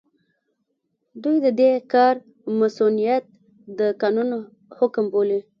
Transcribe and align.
دوی 1.23 1.37
د 1.45 1.47
دې 1.59 1.71
کار 1.93 2.15
مصؤنيت 2.59 3.23
د 3.79 3.81
قانون 4.01 4.29
حکم 4.77 5.05
بولي. 5.13 5.39